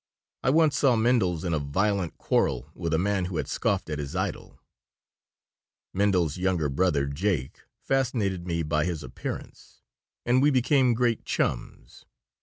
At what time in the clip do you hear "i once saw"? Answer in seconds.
0.41-0.95